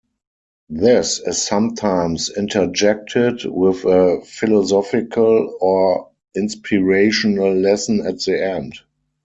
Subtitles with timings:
[0.71, 8.79] This is sometimes interjected with a philosophical or inspirational lesson at the end.